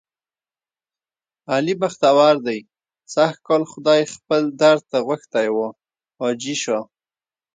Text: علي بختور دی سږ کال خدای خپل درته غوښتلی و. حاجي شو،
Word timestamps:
علي 1.53 1.73
بختور 1.81 2.35
دی 2.45 2.59
سږ 3.13 3.33
کال 3.47 3.63
خدای 3.71 4.01
خپل 4.13 4.41
درته 4.61 4.97
غوښتلی 5.07 5.49
و. 5.55 5.57
حاجي 6.19 6.55
شو، 6.63 6.79